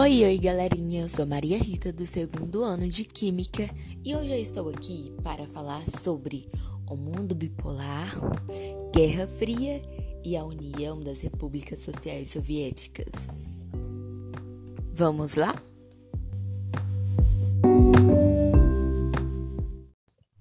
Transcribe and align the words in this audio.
Oi, 0.00 0.24
oi, 0.24 0.38
galerinha. 0.38 1.02
Eu 1.02 1.10
sou 1.10 1.26
Maria 1.26 1.58
Rita 1.58 1.92
do 1.92 2.06
segundo 2.06 2.64
ano 2.64 2.88
de 2.88 3.04
Química 3.04 3.66
e 4.02 4.16
hoje 4.16 4.32
eu 4.32 4.38
estou 4.38 4.70
aqui 4.70 5.12
para 5.22 5.46
falar 5.46 5.82
sobre 5.82 6.48
o 6.88 6.96
mundo 6.96 7.34
bipolar, 7.34 8.10
Guerra 8.94 9.26
Fria 9.26 9.82
e 10.24 10.38
a 10.38 10.42
União 10.42 10.98
das 10.98 11.20
Repúblicas 11.20 11.80
Sociais 11.80 12.30
Soviéticas. 12.30 13.12
Vamos 14.90 15.34
lá? 15.34 15.54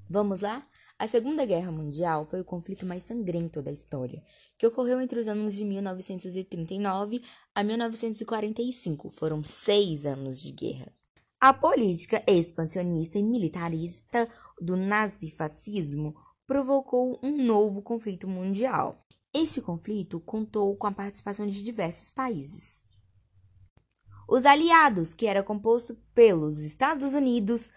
Vamos 0.09 0.39
lá? 0.39 0.63
A 0.99 1.07
Segunda 1.07 1.45
Guerra 1.45 1.71
Mundial 1.71 2.25
foi 2.25 2.41
o 2.41 2.45
conflito 2.45 2.85
mais 2.85 3.03
sangrento 3.03 3.61
da 3.61 3.71
história, 3.71 4.21
que 4.57 4.67
ocorreu 4.67 4.99
entre 4.99 5.17
os 5.17 5.29
anos 5.29 5.53
de 5.53 5.63
1939 5.63 7.23
a 7.55 7.63
1945. 7.63 9.09
Foram 9.09 9.41
seis 9.41 10.05
anos 10.05 10.41
de 10.41 10.51
guerra. 10.51 10.91
A 11.39 11.53
política 11.53 12.21
expansionista 12.27 13.17
e 13.17 13.23
militarista 13.23 14.27
do 14.59 14.75
nazifascismo 14.75 16.13
provocou 16.45 17.17
um 17.23 17.45
novo 17.45 17.81
conflito 17.81 18.27
mundial. 18.27 19.07
Este 19.33 19.61
conflito 19.61 20.19
contou 20.19 20.75
com 20.75 20.87
a 20.87 20.91
participação 20.91 21.47
de 21.47 21.63
diversos 21.63 22.09
países. 22.09 22.81
Os 24.27 24.45
aliados, 24.45 25.13
que 25.13 25.27
era 25.27 25.41
composto 25.41 25.95
pelos 26.13 26.59
Estados 26.59 27.13
Unidos, 27.13 27.69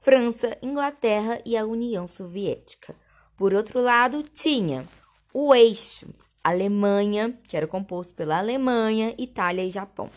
França, 0.00 0.56
Inglaterra 0.62 1.40
e 1.44 1.56
a 1.56 1.64
União 1.66 2.06
Soviética. 2.06 2.94
Por 3.36 3.52
outro 3.52 3.80
lado, 3.80 4.22
tinha 4.22 4.86
o 5.32 5.54
eixo 5.54 6.06
Alemanha, 6.42 7.38
que 7.48 7.56
era 7.56 7.66
composto 7.66 8.14
pela 8.14 8.38
Alemanha, 8.38 9.14
Itália 9.18 9.64
e 9.64 9.70
Japão. 9.70 10.08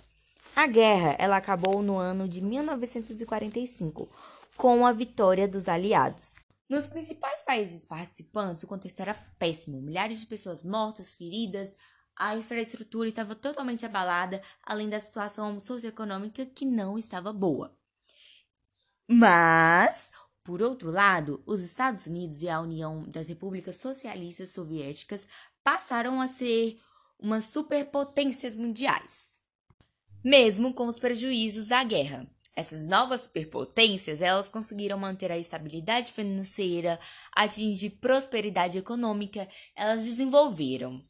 A 0.56 0.68
guerra 0.68 1.16
ela 1.18 1.38
acabou 1.38 1.82
no 1.82 1.98
ano 1.98 2.28
de 2.28 2.42
1945 2.42 4.08
com 4.56 4.86
a 4.86 4.92
vitória 4.92 5.48
dos 5.48 5.68
aliados. 5.68 6.36
Nos 6.70 6.86
principais 6.86 7.42
países 7.42 7.86
participantes, 7.86 8.64
o 8.64 8.68
contexto 8.68 9.00
era 9.00 9.16
péssimo. 9.40 9.82
Milhares 9.82 10.20
de 10.20 10.28
pessoas 10.28 10.64
mortas, 10.64 11.14
feridas, 11.14 11.72
a 12.16 12.36
infraestrutura 12.36 13.08
estava 13.08 13.34
totalmente 13.34 13.86
abalada, 13.86 14.42
além 14.62 14.88
da 14.88 15.00
situação 15.00 15.60
socioeconômica 15.60 16.46
que 16.46 16.66
não 16.66 16.98
estava 16.98 17.34
boa. 17.34 17.76
Mas, 19.12 20.12
por 20.44 20.62
outro 20.62 20.92
lado, 20.92 21.42
os 21.44 21.62
Estados 21.62 22.06
Unidos 22.06 22.44
e 22.44 22.48
a 22.48 22.62
União 22.62 23.02
das 23.10 23.28
Repúblicas 23.28 23.76
Socialistas 23.78 24.50
Soviéticas 24.50 25.28
passaram 25.64 26.22
a 26.22 26.28
ser 26.28 26.78
umas 27.18 27.46
superpotências 27.46 28.54
mundiais, 28.54 29.28
mesmo 30.24 30.76
com 30.76 30.86
os 30.86 31.00
prejuízos 31.00 31.70
da 31.70 31.84
guerra. 31.84 32.30
Essas 32.56 32.86
novas 32.86 33.22
superpotências, 33.22 34.22
elas 34.22 34.48
conseguiram 34.48 35.00
manter 35.00 35.32
a 35.32 35.40
estabilidade 35.40 36.12
financeira, 36.12 37.00
atingir 37.36 37.90
prosperidade 38.02 38.78
econômica, 38.78 39.48
elas 39.76 40.06
desenvolveram. 40.06 41.04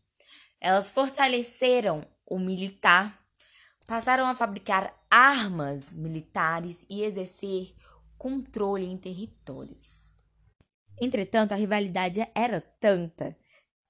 Elas 0.62 0.90
fortaleceram 0.90 2.08
o 2.26 2.40
militar, 2.40 3.22
passaram 3.86 4.26
a 4.26 4.36
fabricar 4.36 4.98
armas 5.12 5.94
militares 5.94 6.78
e 6.90 7.04
exercer 7.04 7.76
controle 8.20 8.86
em 8.86 8.98
territórios. 8.98 10.14
Entretanto, 11.02 11.54
a 11.54 11.56
rivalidade 11.56 12.20
era 12.36 12.60
tanta 12.60 13.36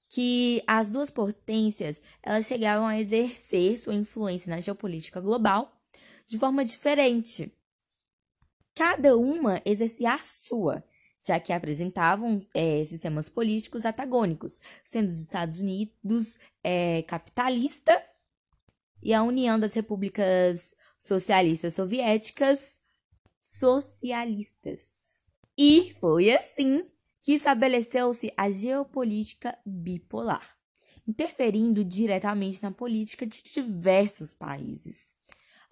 que 0.08 0.62
as 0.66 0.90
duas 0.90 1.10
potências 1.10 2.00
elas 2.22 2.46
chegavam 2.46 2.86
a 2.86 2.98
exercer 2.98 3.78
sua 3.78 3.94
influência 3.94 4.48
na 4.48 4.60
geopolítica 4.60 5.20
global 5.20 5.76
de 6.26 6.38
forma 6.38 6.64
diferente. 6.64 7.52
Cada 8.74 9.16
uma 9.16 9.60
exercia 9.64 10.14
a 10.14 10.18
sua, 10.20 10.84
já 11.20 11.38
que 11.40 11.52
apresentavam 11.52 12.40
é, 12.54 12.84
sistemas 12.84 13.28
políticos 13.28 13.84
antagônicos, 13.84 14.60
sendo 14.84 15.08
os 15.08 15.20
Estados 15.20 15.58
Unidos 15.58 16.38
é, 16.62 17.02
capitalista 17.02 18.00
e 19.02 19.12
a 19.12 19.22
União 19.24 19.58
das 19.58 19.74
Repúblicas 19.74 20.76
Socialistas 20.98 21.74
Soviéticas 21.74 22.79
socialistas. 23.40 24.88
E 25.56 25.94
foi 26.00 26.32
assim 26.32 26.84
que 27.20 27.32
estabeleceu-se 27.32 28.32
a 28.36 28.50
geopolítica 28.50 29.56
bipolar, 29.64 30.56
interferindo 31.06 31.84
diretamente 31.84 32.62
na 32.62 32.70
política 32.70 33.26
de 33.26 33.42
diversos 33.42 34.32
países. 34.32 35.10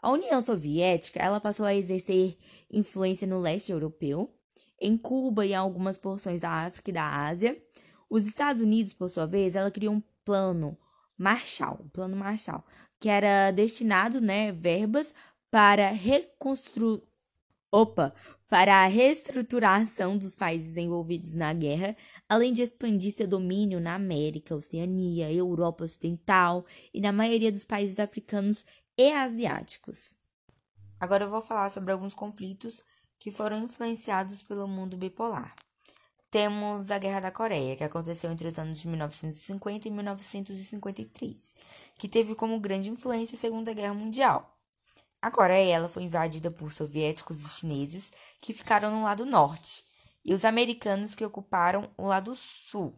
A 0.00 0.10
União 0.10 0.40
Soviética 0.40 1.20
ela 1.20 1.40
passou 1.40 1.66
a 1.66 1.74
exercer 1.74 2.36
influência 2.70 3.26
no 3.26 3.40
leste 3.40 3.72
europeu, 3.72 4.32
em 4.80 4.96
Cuba 4.96 5.44
e 5.44 5.50
em 5.50 5.56
algumas 5.56 5.98
porções 5.98 6.42
da 6.42 6.50
África 6.50 6.90
e 6.90 6.94
da 6.94 7.26
Ásia. 7.26 7.60
Os 8.08 8.26
Estados 8.26 8.62
Unidos, 8.62 8.92
por 8.92 9.10
sua 9.10 9.26
vez, 9.26 9.56
ela 9.56 9.70
criou 9.70 9.94
um 9.94 10.02
plano 10.24 10.78
Marshall, 11.16 11.80
um 11.82 11.88
plano 11.88 12.16
Marshall, 12.16 12.64
que 13.00 13.08
era 13.08 13.50
destinado, 13.50 14.20
né, 14.20 14.52
verbas 14.52 15.12
para 15.50 15.90
reconstruir 15.90 17.02
opa, 17.70 18.14
para 18.48 18.82
a 18.82 18.86
reestruturação 18.86 20.16
dos 20.16 20.34
países 20.34 20.76
envolvidos 20.76 21.34
na 21.34 21.52
guerra, 21.52 21.96
além 22.28 22.52
de 22.52 22.62
expandir 22.62 23.12
seu 23.12 23.26
domínio 23.26 23.80
na 23.80 23.94
América, 23.94 24.54
Oceania, 24.54 25.30
Europa 25.30 25.84
Ocidental 25.84 26.64
e 26.92 27.00
na 27.00 27.12
maioria 27.12 27.52
dos 27.52 27.64
países 27.64 27.98
africanos 27.98 28.64
e 28.96 29.12
asiáticos. 29.12 30.14
Agora 30.98 31.24
eu 31.24 31.30
vou 31.30 31.42
falar 31.42 31.70
sobre 31.70 31.92
alguns 31.92 32.14
conflitos 32.14 32.82
que 33.18 33.30
foram 33.30 33.64
influenciados 33.64 34.42
pelo 34.42 34.66
mundo 34.66 34.96
bipolar. 34.96 35.54
Temos 36.30 36.90
a 36.90 36.98
Guerra 36.98 37.20
da 37.20 37.30
Coreia, 37.30 37.76
que 37.76 37.84
aconteceu 37.84 38.30
entre 38.30 38.48
os 38.48 38.58
anos 38.58 38.80
de 38.80 38.88
1950 38.88 39.88
e 39.88 39.90
1953, 39.90 41.54
que 41.98 42.08
teve 42.08 42.34
como 42.34 42.60
grande 42.60 42.90
influência 42.90 43.34
a 43.34 43.38
Segunda 43.38 43.72
Guerra 43.72 43.94
Mundial. 43.94 44.57
A 45.20 45.30
Coreia 45.30 45.74
ela 45.74 45.88
foi 45.88 46.04
invadida 46.04 46.50
por 46.50 46.72
soviéticos 46.72 47.44
e 47.44 47.48
chineses 47.48 48.12
que 48.40 48.54
ficaram 48.54 48.90
no 48.90 49.02
lado 49.02 49.26
norte 49.26 49.84
e 50.24 50.32
os 50.32 50.44
americanos 50.44 51.14
que 51.14 51.24
ocuparam 51.24 51.90
o 51.96 52.06
lado 52.06 52.36
sul. 52.36 52.96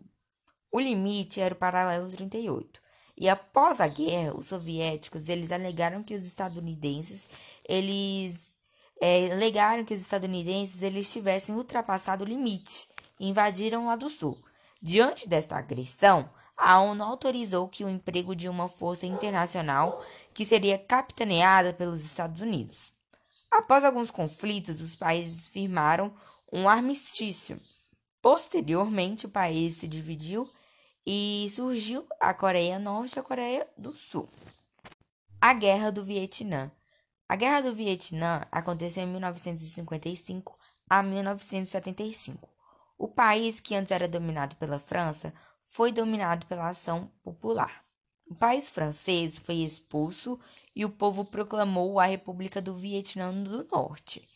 O 0.71 0.79
limite 0.79 1.41
era 1.41 1.55
o 1.55 1.59
paralelo 1.59 2.09
38. 2.09 2.81
E 3.17 3.29
após 3.29 3.81
a 3.81 3.89
guerra, 3.89 4.37
os 4.37 4.47
soviéticos 4.47 5.29
eles 5.29 5.51
alegaram 5.51 6.03
que 6.03 6.15
os 6.15 6.25
estadunidenses 6.25 7.29
eles 7.69 8.55
é, 9.01 9.33
alegaram 9.33 9.85
que 9.85 9.95
os 9.95 10.01
estadunidenses 10.01 10.83
eles 10.83 11.11
tivessem 11.11 11.55
ultrapassado 11.55 12.25
o 12.25 12.27
limite 12.27 12.89
e 13.19 13.29
invadiram 13.29 13.85
o 13.85 13.87
lado 13.87 14.09
sul. 14.11 14.39
Diante 14.81 15.29
desta 15.29 15.57
agressão, 15.57 16.31
a 16.57 16.79
ONU 16.81 17.03
autorizou 17.03 17.69
que 17.69 17.85
o 17.85 17.89
emprego 17.89 18.37
de 18.37 18.49
uma 18.49 18.69
força 18.69 19.07
internacional 19.07 20.05
que 20.41 20.47
seria 20.47 20.79
capitaneada 20.79 21.75
pelos 21.75 22.03
Estados 22.03 22.41
Unidos. 22.41 22.91
Após 23.51 23.85
alguns 23.85 24.11
conflitos, 24.11 24.81
os 24.81 24.97
países 24.97 25.47
firmaram 25.49 26.15
um 26.51 26.67
armistício. 26.67 27.59
Posteriormente, 28.23 29.27
o 29.27 29.31
país 29.31 29.77
se 29.77 29.87
dividiu 29.87 30.49
e 31.07 31.47
surgiu 31.51 32.07
a 32.19 32.33
Coreia 32.33 32.79
Norte 32.79 33.17
e 33.17 33.19
a 33.19 33.23
Coreia 33.23 33.69
do 33.77 33.95
Sul. 33.95 34.31
A 35.39 35.53
Guerra 35.53 35.93
do 35.93 36.03
Vietnã. 36.03 36.73
A 37.29 37.37
Guerra 37.37 37.61
do 37.61 37.75
Vietnã 37.75 38.41
aconteceu 38.51 39.03
em 39.03 39.09
1955 39.09 40.57
a 40.89 41.03
1975. 41.03 42.49
O 42.97 43.09
país, 43.09 43.61
que 43.61 43.75
antes 43.75 43.93
era 43.93 44.09
dominado 44.09 44.57
pela 44.57 44.79
França, 44.79 45.35
foi 45.67 45.93
dominado 45.93 46.47
pela 46.47 46.71
ação 46.71 47.13
popular. 47.23 47.90
O 48.31 48.35
país 48.37 48.71
francês 48.71 49.37
foi 49.37 49.57
expulso 49.57 50.39
e 50.75 50.85
o 50.85 50.89
povo 50.89 51.25
proclamou 51.25 51.99
a 51.99 52.05
República 52.05 52.63
do 52.63 52.73
Vietnã 52.77 53.35
do 53.35 53.65
Norte. 53.65 54.29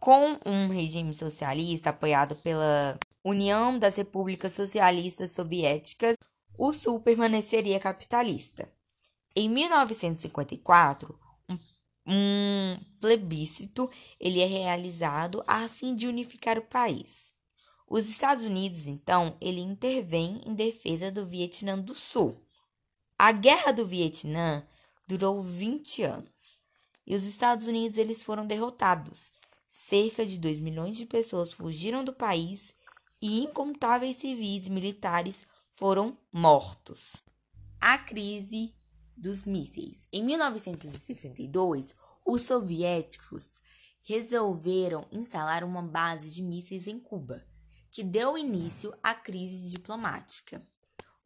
Com 0.00 0.38
um 0.46 0.68
regime 0.68 1.14
socialista 1.14 1.90
apoiado 1.90 2.36
pela 2.36 2.98
União 3.22 3.78
das 3.78 3.96
Repúblicas 3.96 4.54
Socialistas 4.54 5.32
Soviéticas, 5.32 6.16
o 6.58 6.72
Sul 6.72 7.00
permaneceria 7.00 7.78
capitalista. 7.78 8.66
Em 9.36 9.46
1954, 9.46 11.14
um, 12.06 12.78
plebiscito 12.98 13.90
ele 14.18 14.40
é 14.40 14.46
realizado 14.46 15.44
a 15.46 15.68
fim 15.68 15.94
de 15.94 16.08
unificar 16.08 16.56
o 16.56 16.66
país. 16.66 17.34
Os 17.86 18.08
Estados 18.08 18.44
Unidos, 18.44 18.86
então, 18.86 19.36
ele 19.38 19.60
intervém 19.60 20.40
em 20.46 20.54
defesa 20.54 21.12
do 21.12 21.26
Vietnã 21.26 21.78
do 21.78 21.94
Sul. 21.94 22.47
A 23.20 23.32
Guerra 23.32 23.72
do 23.72 23.84
Vietnã 23.84 24.64
durou 25.04 25.42
20 25.42 26.04
anos 26.04 26.56
e 27.04 27.16
os 27.16 27.24
Estados 27.24 27.66
Unidos 27.66 27.98
eles 27.98 28.22
foram 28.22 28.46
derrotados. 28.46 29.32
Cerca 29.68 30.24
de 30.24 30.38
2 30.38 30.60
milhões 30.60 30.96
de 30.96 31.04
pessoas 31.04 31.52
fugiram 31.52 32.04
do 32.04 32.12
país 32.12 32.72
e 33.20 33.40
incontáveis 33.40 34.18
civis 34.18 34.68
e 34.68 34.70
militares 34.70 35.44
foram 35.72 36.16
mortos. 36.32 37.16
A 37.80 37.98
crise 37.98 38.72
dos 39.16 39.42
mísseis. 39.44 40.06
Em 40.12 40.22
1962, 40.22 41.96
Os 42.24 42.42
soviéticos 42.42 43.60
resolveram 44.04 45.04
instalar 45.10 45.64
uma 45.64 45.82
base 45.82 46.30
de 46.30 46.40
mísseis 46.40 46.86
em 46.86 47.00
Cuba, 47.00 47.44
que 47.90 48.04
deu 48.04 48.38
início 48.38 48.94
à 49.02 49.12
crise 49.12 49.68
diplomática. 49.68 50.64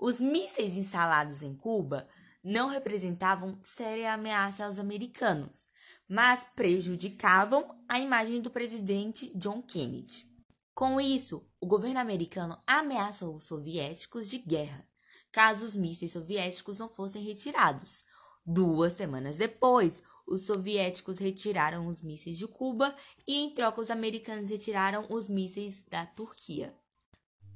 Os 0.05 0.19
mísseis 0.19 0.77
instalados 0.77 1.45
em 1.45 1.55
Cuba 1.55 2.09
não 2.43 2.67
representavam 2.67 3.57
séria 3.63 4.13
ameaça 4.13 4.67
aos 4.67 4.77
americanos, 4.81 5.69
mas 6.09 6.45
prejudicavam 6.57 7.81
a 7.89 8.01
imagem 8.01 8.41
do 8.41 8.51
presidente 8.51 9.31
John 9.37 9.63
Kennedy. 9.63 10.27
Com 10.75 11.01
isso, 11.01 11.49
o 11.61 11.69
governo 11.69 12.01
americano 12.01 12.61
ameaçou 12.67 13.33
os 13.37 13.45
soviéticos 13.45 14.29
de 14.29 14.39
guerra, 14.39 14.85
caso 15.31 15.65
os 15.65 15.77
mísseis 15.77 16.11
soviéticos 16.11 16.79
não 16.79 16.89
fossem 16.89 17.23
retirados. 17.23 18.05
Duas 18.45 18.95
semanas 18.95 19.37
depois, 19.37 20.03
os 20.27 20.47
soviéticos 20.47 21.21
retiraram 21.21 21.87
os 21.87 22.03
mísseis 22.03 22.37
de 22.37 22.49
Cuba 22.49 22.93
e, 23.25 23.37
em 23.37 23.55
troca, 23.55 23.81
os 23.81 23.89
americanos 23.89 24.51
retiraram 24.51 25.07
os 25.09 25.29
mísseis 25.29 25.85
da 25.85 26.05
Turquia. 26.07 26.77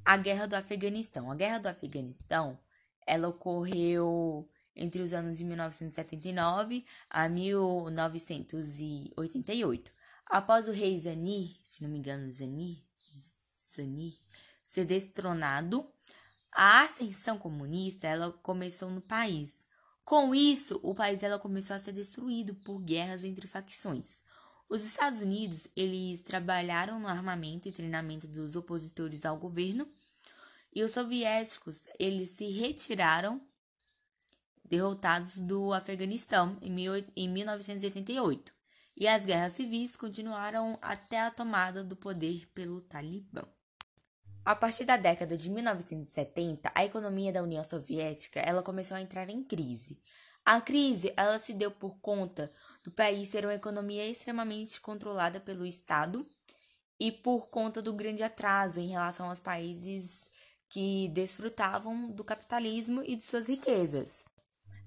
A 0.07 0.17
Guerra 0.17 0.47
do 0.47 0.55
Afeganistão. 0.55 1.31
A 1.33 1.35
Guerra 1.35 1.59
do 1.59 1.67
Afeganistão, 1.67 2.57
ela 3.05 3.27
ocorreu 3.27 4.47
entre 4.77 5.03
os 5.03 5.13
anos 5.13 5.37
de 5.37 5.45
1979 5.45 6.87
a 7.11 7.29
1988. 7.29 9.91
Após 10.27 10.69
o 10.69 10.71
rei 10.71 11.01
Zani, 11.01 11.59
se 11.65 11.83
não 11.83 11.91
me 11.91 11.99
engano, 11.99 12.31
Zani, 12.31 12.87
Zani 13.75 14.17
ser 14.63 14.85
destronado, 14.85 15.85
a 16.53 16.83
ascensão 16.83 17.37
comunista 17.37 18.07
ela 18.07 18.31
começou 18.31 18.89
no 18.89 19.01
país. 19.01 19.67
Com 20.05 20.33
isso, 20.33 20.79
o 20.85 20.95
país 20.95 21.25
ela 21.25 21.41
começou 21.41 21.75
a 21.75 21.81
ser 21.81 21.91
destruído 21.91 22.55
por 22.55 22.79
guerras 22.79 23.25
entre 23.25 23.49
facções. 23.49 24.23
Os 24.69 24.85
Estados 24.85 25.21
Unidos, 25.21 25.69
eles 25.77 26.23
trabalharam 26.23 26.99
no 26.99 27.07
armamento 27.07 27.69
e 27.69 27.73
treinamento 27.73 28.27
dos 28.27 28.57
opositores 28.57 29.25
ao 29.25 29.37
governo, 29.37 29.89
e 30.75 30.83
os 30.83 30.91
soviéticos, 30.91 31.83
eles 31.99 32.31
se 32.31 32.51
retiraram 32.51 33.41
derrotados 34.65 35.39
do 35.39 35.73
Afeganistão 35.73 36.59
em 36.61 37.29
1988. 37.29 38.53
E 38.97 39.07
as 39.07 39.25
guerras 39.25 39.53
civis 39.53 39.97
continuaram 39.97 40.79
até 40.83 41.21
a 41.21 41.31
tomada 41.31 41.85
do 41.85 41.95
poder 41.95 42.47
pelo 42.55 42.81
Talibã. 42.81 43.47
A 44.45 44.55
partir 44.55 44.85
da 44.85 44.97
década 44.97 45.37
de 45.37 45.51
1970, 45.51 46.71
a 46.75 46.85
economia 46.85 47.33
da 47.33 47.43
União 47.43 47.65
Soviética 47.65 48.41
ela 48.41 48.63
começou 48.63 48.97
a 48.97 49.01
entrar 49.01 49.29
em 49.29 49.43
crise. 49.43 50.01
A 50.47 50.61
crise 50.61 51.13
ela 51.17 51.41
se 51.41 51.53
deu 51.53 51.73
por 51.73 51.99
conta 51.99 52.53
do 52.85 52.93
país 52.93 53.31
ser 53.31 53.45
uma 53.45 53.57
economia 53.57 54.09
extremamente 54.09 54.81
controlada 54.81 55.41
pelo 55.41 55.67
Estado 55.67 56.25
e 57.01 57.11
por 57.11 57.51
conta 57.51 57.83
do 57.83 57.93
grande 57.93 58.23
atraso 58.23 58.79
em 58.79 58.87
relação 58.87 59.29
aos 59.29 59.41
países 59.41 60.33
que 60.69 61.09
desfrutavam 61.09 62.13
do 62.13 62.23
capitalismo 62.23 63.03
e 63.05 63.17
de 63.17 63.23
suas 63.23 63.49
riquezas. 63.49 64.25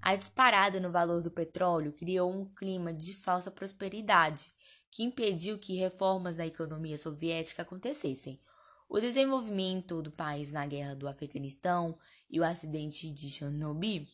A 0.00 0.16
disparada 0.16 0.80
no 0.80 0.90
valor 0.90 1.20
do 1.20 1.30
petróleo 1.30 1.92
criou 1.92 2.32
um 2.32 2.46
clima 2.54 2.90
de 2.90 3.12
falsa 3.12 3.50
prosperidade 3.50 4.50
que 4.90 5.02
impediu 5.02 5.58
que 5.58 5.76
reformas 5.76 6.38
na 6.38 6.46
economia 6.46 6.96
soviética 6.96 7.60
acontecessem. 7.60 8.40
O 8.88 8.98
desenvolvimento 8.98 10.00
do 10.00 10.10
país 10.10 10.50
na 10.52 10.64
guerra 10.64 10.94
do 10.94 11.06
Afeganistão 11.06 11.94
e 12.30 12.40
o 12.40 12.44
acidente 12.44 13.12
de 13.12 13.30
Chernobyl 13.30 14.06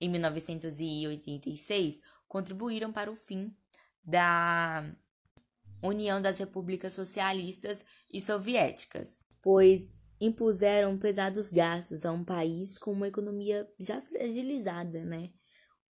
em 0.00 0.08
1986 0.08 2.00
contribuíram 2.28 2.92
para 2.92 3.10
o 3.10 3.16
fim 3.16 3.54
da 4.04 4.94
União 5.82 6.20
das 6.20 6.38
Repúblicas 6.38 6.92
Socialistas 6.92 7.84
e 8.12 8.20
Soviéticas, 8.20 9.24
pois 9.42 9.92
impuseram 10.20 10.98
pesados 10.98 11.50
gastos 11.50 12.06
a 12.06 12.12
um 12.12 12.24
país 12.24 12.78
com 12.78 12.92
uma 12.92 13.08
economia 13.08 13.68
já 13.78 14.00
fragilizada, 14.00 15.04
né? 15.04 15.30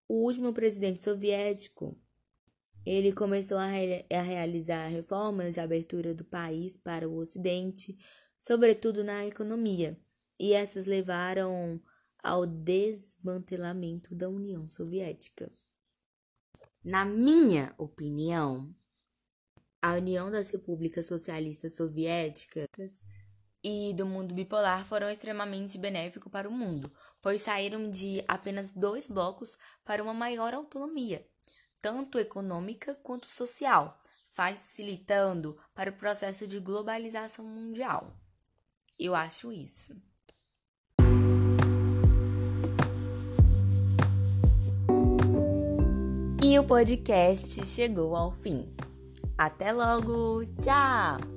O 0.09 0.25
último 0.25 0.53
presidente 0.53 1.03
soviético, 1.03 1.97
ele 2.85 3.13
começou 3.13 3.59
a, 3.59 3.67
re 3.67 4.05
a 4.11 4.23
realizar 4.23 4.87
reformas 4.87 5.55
de 5.55 5.61
abertura 5.61 6.15
do 6.15 6.25
país 6.25 6.77
para 6.77 7.09
o 7.09 7.17
Ocidente, 7.17 7.97
sobretudo 8.39 9.03
na 9.03 9.27
economia, 9.27 9.99
e 10.39 10.53
essas 10.53 10.87
levaram 10.87 11.81
ao 12.27 12.45
desmantelamento 12.45 14.13
da 14.13 14.29
União 14.29 14.69
Soviética. 14.73 15.49
Na 16.85 17.05
minha 17.05 17.73
opinião, 17.79 18.69
a 19.81 19.95
União 19.95 20.29
das 20.29 20.51
Repúblicas 20.51 21.07
Socialistas 21.07 21.77
Soviéticas 21.77 23.01
e 23.63 23.95
do 23.95 24.05
mundo 24.05 24.35
bipolar 24.35 24.85
foram 24.87 25.09
extremamente 25.09 25.79
benéficos 25.79 26.31
para 26.33 26.49
o 26.49 26.53
mundo, 26.53 26.93
pois 27.23 27.43
saíram 27.43 27.89
de 27.89 28.25
apenas 28.27 28.73
dois 28.73 29.07
blocos 29.07 29.57
para 29.85 30.03
uma 30.03 30.13
maior 30.13 30.53
autonomia, 30.53 31.25
tanto 31.81 32.19
econômica 32.19 32.97
quanto 33.05 33.29
social, 33.29 34.03
facilitando 34.31 35.57
para 35.73 35.91
o 35.91 35.97
processo 35.97 36.45
de 36.45 36.59
globalização 36.59 37.45
mundial. 37.45 38.21
Eu 38.99 39.15
acho 39.15 39.53
isso. 39.53 39.95
E 46.49 46.57
o 46.61 46.63
podcast 46.63 47.67
chegou 47.67 48.15
ao 48.15 48.31
fim. 48.31 48.69
Até 49.37 49.73
logo! 49.73 50.45
Tchau! 50.61 51.36